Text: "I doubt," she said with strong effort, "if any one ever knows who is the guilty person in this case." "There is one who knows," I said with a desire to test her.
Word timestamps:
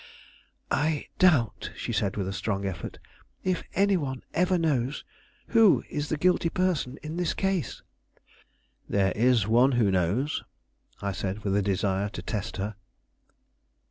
"I 0.71 1.09
doubt," 1.19 1.69
she 1.75 1.93
said 1.93 2.17
with 2.17 2.33
strong 2.33 2.65
effort, 2.65 2.97
"if 3.43 3.61
any 3.75 3.97
one 3.97 4.23
ever 4.33 4.57
knows 4.57 5.03
who 5.49 5.83
is 5.91 6.09
the 6.09 6.17
guilty 6.17 6.49
person 6.49 6.97
in 7.03 7.17
this 7.17 7.35
case." 7.35 7.83
"There 8.89 9.13
is 9.15 9.47
one 9.47 9.73
who 9.73 9.91
knows," 9.91 10.43
I 11.03 11.11
said 11.11 11.43
with 11.43 11.55
a 11.55 11.61
desire 11.61 12.09
to 12.09 12.23
test 12.23 12.57
her. 12.57 12.77